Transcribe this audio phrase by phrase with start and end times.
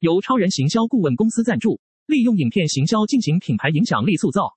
[0.00, 4.52] 由超人行销顾问公司赞助，利用影片行销进行品牌影响力塑造。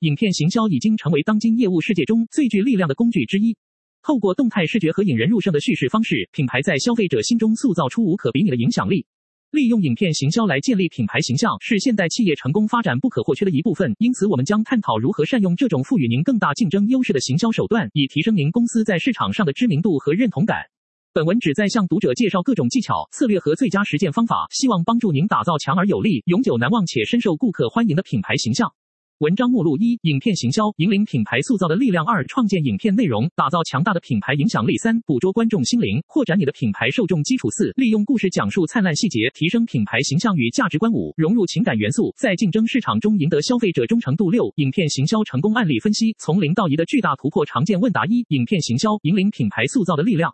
[0.00, 3.56] 影片行销已经成为当今业务世界中最具力量的工具之一。
[4.02, 9.06] 透过动态视觉和引人入胜的叙事方式，品牌在消费者心中塑造出无可比拟的影响力。
[9.52, 13.94] 利用影片行销来建立品牌形象，是现代企业成功发展不可或缺的一部分。
[13.98, 20.71] 因此，我们将探讨如何善用这种赋予您更大竞争优势的行销手段，以提升您公司在市场上的知名度和认同感。
[21.14, 28.72] 本文旨在向读者介绍各种技巧、策略和最佳实践方法，希望帮助您打造强而有力、永久难忘且深受顾客欢迎的品牌形象。
[29.18, 50.32] 文章目录：一、影片行销引领品牌塑造的力量；二、创建影片内容，打造强大的品牌影响力；三、捕捉观众心灵，扩展你的品牌受众基础；四、利用故事讲述灿烂细节，提升品牌形象与价值观；五、融入情感元素，在竞争市场中赢得消费者忠诚度；六、影片行销成功案例分析，从零到一的巨大突破常见问答；一、影片行销引领品牌塑造的力量。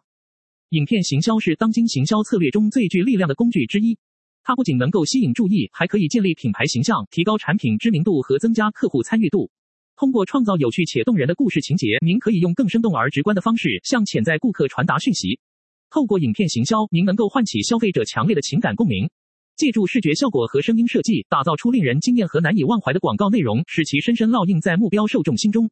[0.70, 3.96] 影片行销是当今行销策略中最具力量的工具之一。
[4.44, 9.50] 它不仅能够吸引注意，还可以建立品牌形象，提高产品知名度和增加客户参与度。
[9.96, 15.40] 通过创造有趣且动人的故事情节，您可以用更生动而直观的方式向潜在顾客传达讯息。
[15.88, 19.08] 透过影片行销，您能够唤起消费者强烈的情感共鸣，
[19.56, 25.70] 借助视觉效果和声音设计，打造出令人惊艳和难以忘怀的广告内容，使其深深烙印在目标受众心中。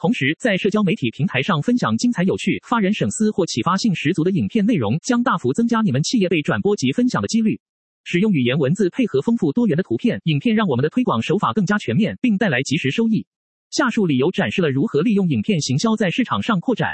[0.00, 7.58] 同时，在社交媒体平台上分享精彩有趣、发人省思或启发性十足的影片内容，将大幅增加你们企业被转播及分享的几率。
[8.04, 13.26] 使用语言文字配合丰富多元的图片、影片，让我们的推广手法更加全面，并带来即时收益。
[13.72, 16.90] 下述理由展示了如何利用影片行销在市场上扩展，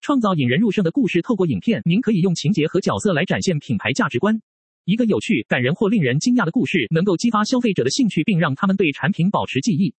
[0.00, 1.22] 创造引人入胜的故事。
[1.22, 4.40] 透过影片，您可以用情节和角色来展现品牌价值观。
[4.84, 9.92] 一个有趣、感人或令人惊讶的故事，能够激发消费者的兴趣，并让他们对产品保持记忆，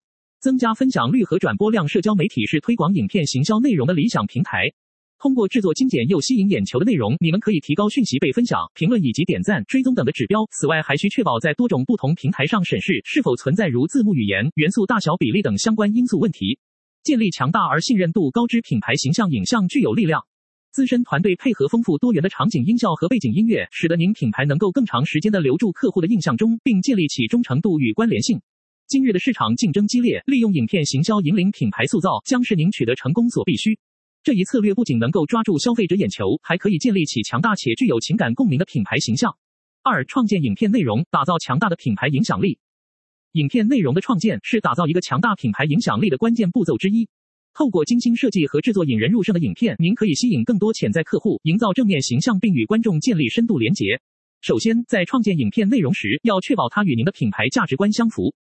[0.46, 1.88] 增加分享率和转播量。
[1.88, 4.72] 社交媒体是推广影片行销内容的理想平台。
[5.18, 10.46] 通过制作精简又吸引眼球的内容，你们可以提高讯息被分享、评论以及点赞、追踪等的指标。
[10.52, 16.60] 此外，还需确保在多种不同平台上审视是否存在如字幕语言、元素大小比例等相关因素问题。
[17.02, 20.22] 建立强大而信任度高之品牌形象，影像具有力量。
[20.72, 28.40] 资深团队配合丰富多元的场景音效和背景音乐，使得您品牌能够更长时间的留住客户的印象中，并建立起忠诚度与关联性。
[28.88, 33.80] 今日的市场竞争激烈，利用影片行销引领品牌塑造，将是您取得成功所必须。
[34.22, 39.36] 这一策略不仅能够抓住消费者眼球，还可以建立起强大且具有情感共鸣的品牌形象。
[39.82, 42.60] 二、创建影片内容，打造强大的品牌影响力。
[43.32, 47.10] 影片内容的创建是打造一个强大品牌影响力的关键步骤之一。
[47.56, 54.00] 透过精心设计和制作引人入胜的影片，您可以吸引更多潜在客户，营造正面形象，并与观众建立深度连结。
[54.42, 58.36] 首先，在创建影片内容时，要确保它与您的品牌价值观相符。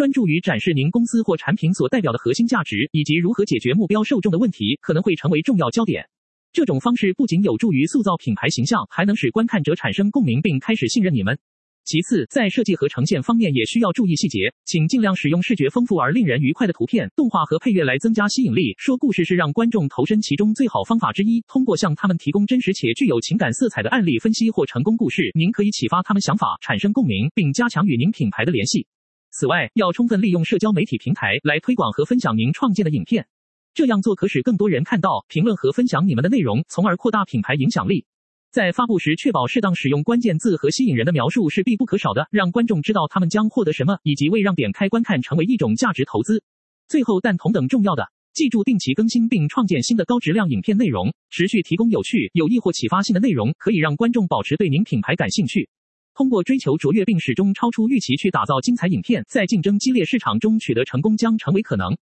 [0.00, 6.08] 专注于展示您公司或产品所代表的核心价值，以及如何解决目标受众的问题，可能会成为重要焦点。
[6.54, 11.38] 这种方式不仅有助于塑造品牌形象，还能使观看者产生共鸣并开始信任你们。
[11.84, 18.74] 其次，在设计和呈现方面也需要注意细节，请尽量使用视觉丰富而令人愉快的图片、动画和配乐来增加吸引力。
[18.78, 21.44] 说故事是让观众投身其中最好方法之一。
[21.46, 28.86] 通过向他们提供真实且具有情感色彩的案例分析或成功故事，您可以启发他们想法，产生共鸣，并加强与您品牌的联系。
[29.32, 33.28] 此外，要充分利用社交媒体平台来推广和分享您创建的影片，
[33.74, 38.06] 这样做可使更多人看到、评论和分享你们的内容，从而扩大品牌影响力。
[38.50, 46.42] 在发布时，确保适当使用关键字和吸引人的描述是必不可少的，让观众知道他们将获得什么，以及为让点开观看成为一种价值投资。
[46.88, 55.68] 最后，但同等重要的，记住定期更新并创建新的高质量影片内容，持续提供有趣、有益或启发性的内容，可以让观众保持对您品牌感兴趣。
[56.14, 61.96] 通过追求卓越并始终超出预期去打造精彩影片，在竞争激烈市场中取得成功将成为可能。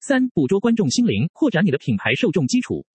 [0.00, 2.86] 三、捕捉观众心灵，扩展你的品牌受众基础。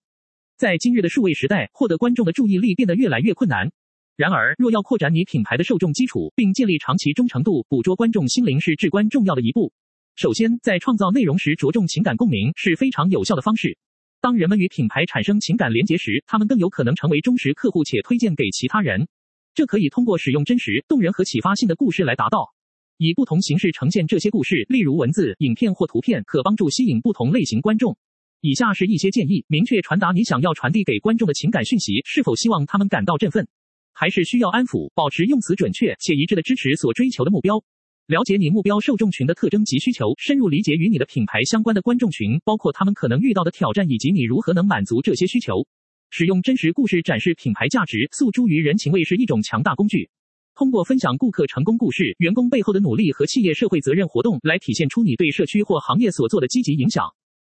[0.58, 3.72] 在今日的数位时代，获得观众的注意力变得越来越困难。
[4.16, 9.74] 然而，若要扩展你品牌的受众基础，并建立长期忠诚度，捕捉观众心灵是至关重要的一步。
[10.16, 13.78] 首先，在创造内容时着重情感共鸣是非常有效的方式。
[14.22, 19.08] 当人们与品牌产生情感连结时，他们更有可能成为忠实客户且推荐给其他人。
[19.56, 22.54] 这可以通过使用真实、动人和启发性的故事来达到。
[22.98, 27.98] 以不同形式呈现这些故事，例如文字、影片或图片，可帮助吸引不同类型观众。
[28.42, 33.48] 以下是一些建议：明确传达你想要传递给观众的情感讯息，是否希望他们感到振奋，
[33.94, 34.92] 还是需要安抚？
[34.94, 37.64] 保持用词准确且一致的支持所追求的目标。
[38.08, 45.66] 了解你目标受众群的特征及需求，深入理解与你的品牌相关的观众群，包括他们可能遇到的挑战以及你如何能满足这些需求。
[46.10, 50.10] 使用真实故事展示品牌价值，诉诸于人情味是一种强大工具。
[50.56, 57.06] 通过分享顾客成功故事、员工背后的努力和企业社会责任活动来体现出你对社区或行业所做的积极影响。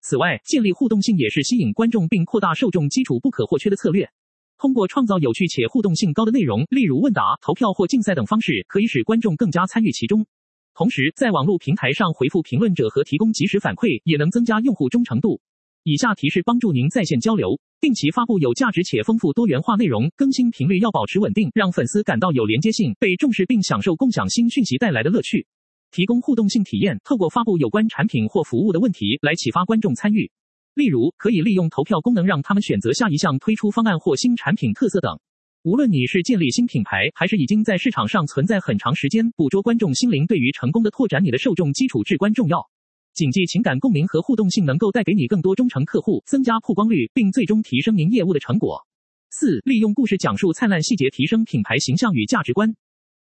[0.00, 4.08] 此外，建立互动性也是吸引观众并扩大受众基础不可或缺的策略。
[4.58, 10.26] 通过创造有趣且互动性高的内容，例如问答、投票或竞赛等方式，可以使观众更加参与其中。
[10.74, 15.40] 同时，在网络平台上回复评论者和提供及时反馈，也能增加用户忠诚度。
[15.84, 25.46] 以下提示帮助您在线交流，定期发布有价值且丰富多元化内容，更新频率要保持稳定，让粉丝感到有连接性、被重视，并享受共享新讯息带来的乐趣。
[25.92, 30.32] 提供互动性体验，透过发布有关产品或服务的问题来启发观众参与。
[30.74, 35.20] 例如，可以利用投票功能让他们选择下一项推出方案或新产品特色等。
[35.62, 42.68] 无论你是建立新品牌，还是已经在市场上存在很长时间，捕捉观众心灵对于成功的拓展你的受众基础至关重要。
[43.18, 48.86] 谨记，情感共鸣和互动性能够带给你更多忠诚客户，增加曝光率，并最终提升您业务的成果。
[49.30, 52.72] 四、利用故事讲述灿烂细节，提升品牌形象与价值观。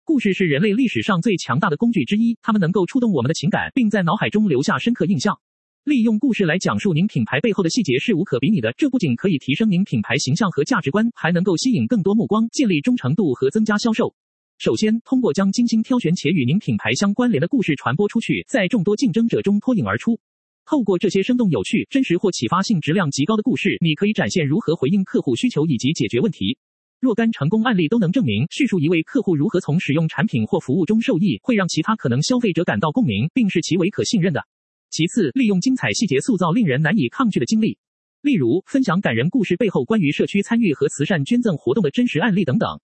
[0.03, 5.39] 故事是人类历史上最强大的工具之一，它们能够触动我们的情感，并在脑海中留下深刻印象。
[5.85, 14.13] 利用故事来讲述您品牌背后的细节是无可比拟的，这不仅可以提升您品牌形象和价值观，还能够吸引更多目光，建立忠诚度和增加销售。
[14.59, 20.19] 首先，通过将精心挑选且与您品牌相关联的故事传播出去，在众多竞争者中脱颖而出。
[20.65, 26.57] 透过这些生动有趣、真实或启发性质量极高的故事，你可以展现如何回应客户需求以及解决问题。
[26.99, 34.43] 若干成功案例都能证明，叙述一位客户如何从使用产品或服务中受益，会让其他可能消费者感到共鸣，并视其为可信任的。
[34.89, 37.77] 其次，利用精彩细节塑造令人难以抗拒的经历，
[38.21, 42.81] 例如分享感人故事背后关于社区参与和慈善捐赠活动的真实案例等等。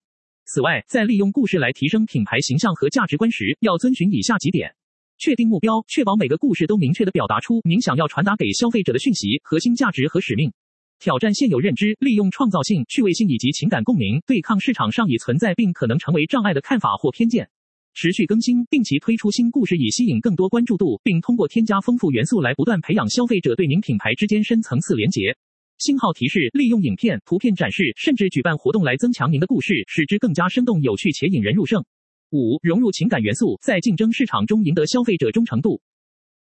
[0.48, 4.76] 此外，在利用故事来提升品牌形象和价值观时，要遵循以下几点：
[5.18, 10.52] 确定目标，确保每个故事都明确地表达出您想要传达给消费者的讯息、核心价值和使命；
[11.00, 17.50] 挑战现有认知，利用创造性、趣味性以及情感共鸣，对抗市场上已存在并可能成为障碍的看法或偏见。
[17.96, 25.36] 持续更新，定期推出新故事以吸引更多关注度，并通过添加丰富元素来不断培养消费者对您品牌之间深层次连结。
[25.78, 31.84] 信号提示，利用影片、图片展示，甚至举办活动来增强您的故事，使之更加生动有趣且引人入胜。
[32.32, 35.82] 五、融入情感元素，在竞争市场中赢得消费者忠诚度。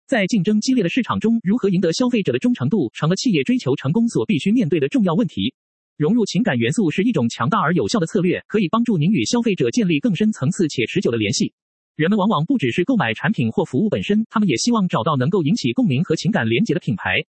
[0.05, 5.53] 在竞争激烈的市场中，如何赢得消费者的忠诚度，成了企业追求成功所必须面对的重要问题。
[5.97, 11.53] 融入情感元素是一种强大而有效的策略，可以帮助您与消费者建立更深层次且持久的联系。
[11.95, 17.23] 人们往往不只是购买产品或服务本身，他们也希望找到能够引起共鸣和情感连结的品牌。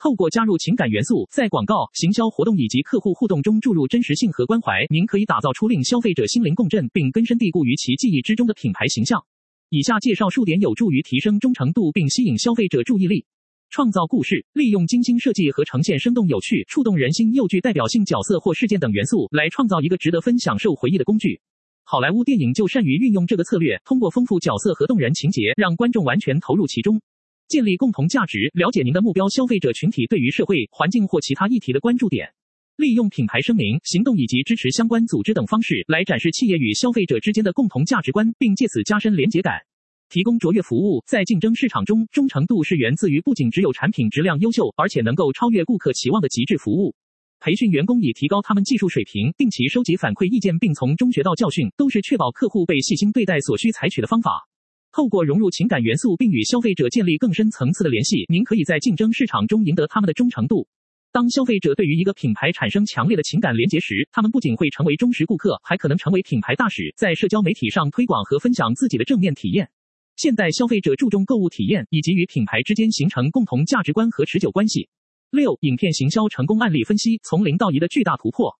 [0.00, 9.22] 透过加入情感元素，在广告、行销活动以及客户互动中注入真实性和关怀，您可以打造出令消费者心灵共振并根深蒂固于其记忆之中的品牌形象。
[9.68, 13.26] 以下介绍数点有助于提升忠诚度并吸引消费者注意力。
[13.68, 21.42] 创造故事，利用精心设计和呈现生动有趣、触动人心又具代表性角色或事件等元素，来创造一个值得分享受回忆的工具。
[21.84, 27.02] 好莱坞电影就善于运用这个策略，通过丰富角色和动人情节，让观众完全投入其中。
[27.50, 32.32] 建立共同价值，了解您的目标消费者群体对于社会、环境或其他议题的关注点。
[32.76, 39.58] 利用品牌声明、行动以及支持相关组织等方式来展示企业与消费者之间的共同价值观，并借此加深连结感。
[40.08, 46.94] 提供卓越服务，在竞争市场中，忠诚度是源自于不仅只有产品质量优秀，而且能够超越顾客期望的极致服务。
[47.40, 54.46] 培训员工以提高他们技术水平，定期收集反馈意见，并从中学到教训，都是确保客户被细心对待所需采取的方法。
[54.92, 60.66] 透过融入情感元素，并与消费者建立更深层次的联系，您可以在竞争市场中赢得他们的忠诚度。
[61.12, 69.68] 当消费者对于一个品牌产生强烈的情感连结时，他们不仅会成为忠实顾客，还可能成为品牌大使，在社交媒体上推广和分享自己的正面体验。
[70.16, 74.88] 现代消费者注重购物体验，以及与品牌之间形成共同价值观和持久关系。
[75.30, 78.58] 六、影片行销成功案例分析，从零到一的巨大突破。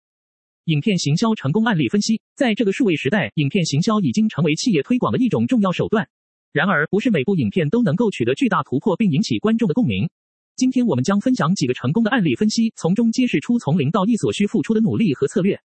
[0.64, 6.09] 影片行销成功案例分析，在这个数位时代，影片行销已经成为企业推广的一种重要手段。
[6.52, 10.11] 然而，不是每部影片都能够取得巨大突破并引起观众的共鸣。
[10.57, 15.61] 今天我们将分享几个成功的案例分析，从中揭示出从零到一所需付出的努力和策略。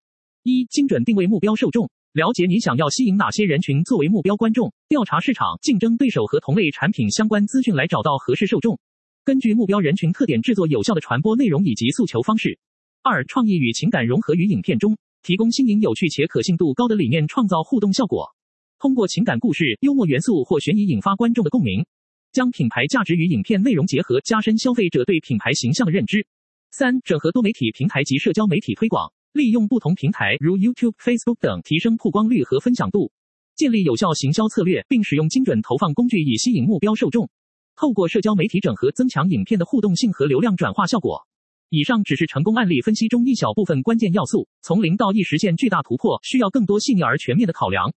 [0.42, 1.88] 一、精准定位目标受众。
[2.12, 8.78] 了解你想要吸引哪些人群作为目标观众，调查市场、竞争对手和同类产品相关资讯来找到合适受众，
[9.24, 12.58] 根据目标人群特点制作有效的传播内容以及诉求方式。
[13.02, 18.34] 二、创意与情感融合于影片中，提供新颖有趣且可信度高的理念，创造互动效果。
[18.82, 21.86] 通过情感故事、幽默元素或悬疑引发观众的共鸣，
[22.32, 26.26] 将品牌价值与影片内容结合，加深消费者对品牌形象的认知。
[26.72, 29.12] 三、整合多媒体平台及社交媒体推广。
[29.34, 33.12] 利用不同平台，如 YouTube、Facebook 等，提升曝光率和分享度，
[33.54, 37.30] 建立有效行销策略，并使用精准投放工具以吸引目标受众。
[37.76, 41.24] 透过社交媒体整合，增强影片的互动性和流量转化效果。
[41.68, 44.48] 以上只是成功案例分析中一小部分关键要素。
[44.60, 47.92] 从零到一实现巨大突破，需要更多细腻而全面的考量。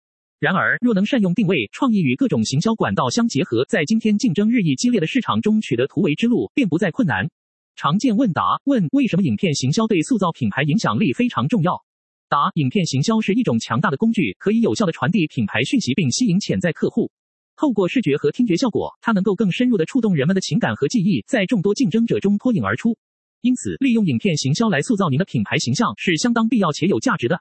[0.44, 7.30] 然而，若能善用定位、创意与各种行销管道相结合，在今天竞争日益激烈的市场中取得突围之路，便不再困难。
[7.78, 11.82] 常见问答：问为什么影片行销对塑造品牌影响力非常重要？
[12.28, 17.10] 答：影片行销是一种强大的工具，可以有效地传递品牌讯息并吸引潜在客户。
[17.56, 22.98] 透过视觉和听觉效果，它能够更深入地触动人们的情感和记忆，在众多竞争者中脱颖而出。
[23.40, 27.40] 因此，利用影片行销来塑造您的品牌形象是相当必要且有价值的。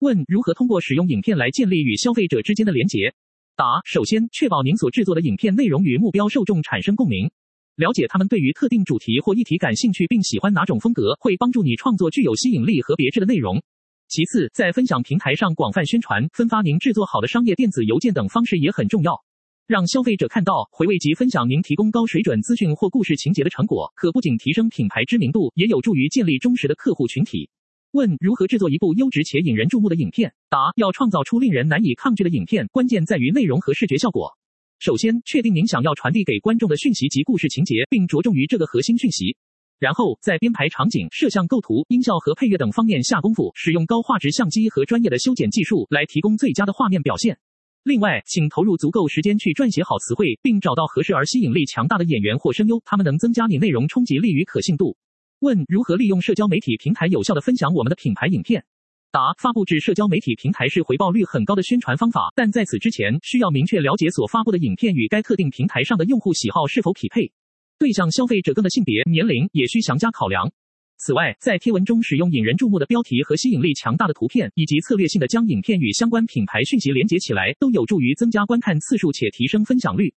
[0.00, 3.14] 问：如何通过使用影片来建立与消费者之间的连结？
[3.54, 7.30] 答：首先，确保您所制作的影片内容与目标受众产生共鸣。
[7.76, 13.62] 了解他们对于特定主题或议题感兴趣并喜欢哪种风格，会帮助你创作具有吸引力和别致的内容。
[14.08, 19.22] 其次，在分享平台上广泛宣传、分发您制作好的商业电子邮件等方式也很重要。
[19.66, 27.50] 让消费者看到、回味及分享您提供高水准资讯或故事情节的成果，可不仅提升品牌知名度，也有助于建立忠实的客户群体。
[27.92, 30.32] 问：如何制作一部优质且引人注目的影片？
[30.48, 34.36] 答：要创造出令人难以抗拒的影片，关键在于内容和视觉效果。
[34.78, 39.36] 首先，确定您想要传递给观众的讯息及故事情节，并着重于这个核心讯息。
[39.80, 47.38] 然后，在编排场景、摄像构图、音效和配乐等方面下功夫，使用高画质相机和专业的修剪技术来提供最佳的画面表现。
[47.82, 54.96] 另外，请投入足够时间去撰写好词汇，并找到合适而吸引力强大的演员 或声优，他们能增加你内容冲击力与可信度。
[55.40, 58.62] 问：如何利用社交媒体平台有效地分享我们的品牌影片？
[59.10, 67.32] 答：发布至社交媒体平台是回报率很高的宣传方法，但在此之前，需要明确了解所发布的影片与该特定平台上的用户喜好是否匹配，
[67.78, 70.52] 对象消费者更的性别、年龄也需详加考量。
[70.98, 80.12] 此外，在贴文中使用引人注目的标题和吸引力强大的图片，以及策略性的将影片与相关品牌讯息连接起来，都有助于增加观看次数且提升分享率。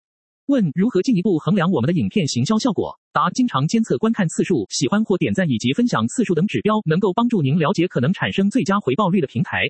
[0.48, 3.00] 问：如何进一步衡量我们的影片行销效果？
[3.14, 9.62] 答：经常监测观看次数、喜欢或点赞以及分享次数等指标，能够帮助您了解可能产生最佳回报率的平台。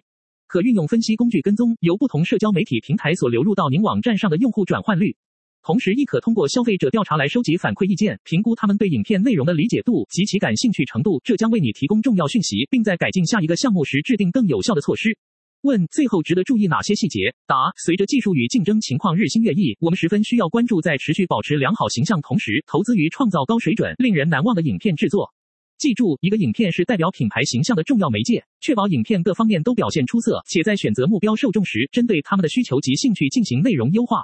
[0.47, 5.17] 可运用分析工具跟踪由不同社交媒体平台所流入到您网站上的用户转换率。
[5.61, 15.17] 同时，亦可通过消费者调查来收集反馈意见，评估他们对影片内容的理解度及其感兴趣程度，这将为你提供重要讯息，并在改进下一个项目时制定更有效的措施。
[15.63, 17.33] 问：最后值得注意哪些细节？
[17.47, 25.33] 答：随着技术与竞争情况日新月异，我们十分需要关注在持续保持良好形象同时，投资于创造高水准、令人难忘的影片制作。
[25.77, 34.21] 记住，一个影片是代表品牌形象的重要媒介，确保影片各方面都表现出色，且在选择目标受众时，针对他们的需求及兴趣进行内容优化。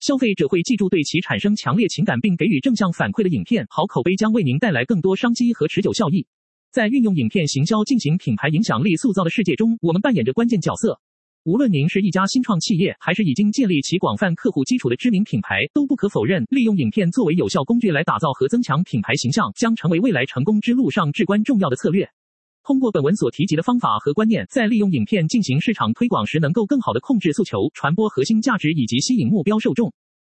[0.00, 6.26] 消费者会记住对其产生强烈情感并给予正向反馈的影片，好口碑将为您带来更多商机和持久效益。
[6.70, 11.00] 在运用影片行销进行品牌影响力塑造的世界中，我们扮演着关键角色。
[11.44, 22.06] 无论您是一家新创企业，还是已经建立起广泛客户基础的知名品牌，都不可否认，利用影片作为有效工具来打造和增强品牌形象，将成为未来成功之路上至关重要的策略。
[22.62, 29.90] 通过本文所提及的方法和观念，在利用影片进行市场推广时，能够更好地控制诉求、传播核心价值以及吸引目标受众。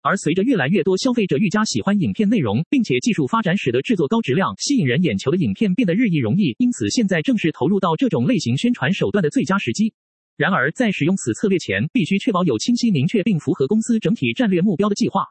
[0.03, 9.93] 而随着越来越多消费者愈加喜欢影片内容，并且技术发展使得制作高质量、吸引人眼球的影片变得日益容易，因此现在正是投入到这种类型宣传手段的最佳时机。
[10.37, 15.23] 然而，在使用此策略前，必须确保有清晰明确并符合公司整体战略目标的计划，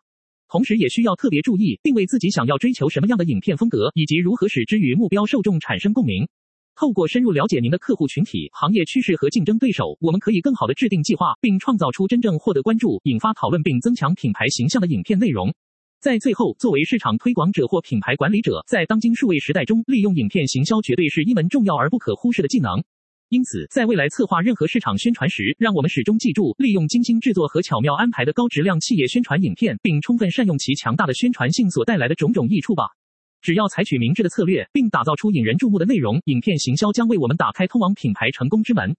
[0.48, 6.28] 同时也需要特别注意定位自己想要追求什么样的影片风格，以及如何使之与目标受众产生共鸣。
[6.80, 15.52] 透过深入了解您的客户群体、行业趋势和竞争对手，我们可以更好地制定计划，并创造出真正获得关注、引发讨论并增强品牌形象的影片内容。
[16.00, 22.82] 在最后，作为市场推广者或品牌管理者，在当今数位时代中，利用影片行销绝对是一门重要而不可忽视的技能。
[23.28, 32.84] 因此，在未来策划任何市场宣传时，让我们始终记住，利用精心制作和巧妙安排的高质量企业宣传影片，并充分善用其强大的宣传性所带来的种种益处吧。
[33.40, 38.94] 只要采取明智的策略，并打造出引人注目的内容，影片行销将为我们打开通往品牌成功之门。